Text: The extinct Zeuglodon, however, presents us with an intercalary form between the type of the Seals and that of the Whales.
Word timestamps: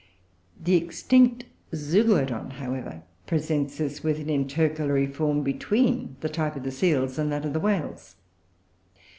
The 0.59 0.77
extinct 0.77 1.45
Zeuglodon, 1.75 2.53
however, 2.53 3.03
presents 3.27 3.79
us 3.79 4.01
with 4.03 4.19
an 4.19 4.31
intercalary 4.31 5.05
form 5.05 5.43
between 5.43 6.15
the 6.21 6.27
type 6.27 6.55
of 6.55 6.63
the 6.63 6.71
Seals 6.71 7.19
and 7.19 7.31
that 7.31 7.45
of 7.45 7.53
the 7.53 7.59
Whales. 7.59 8.15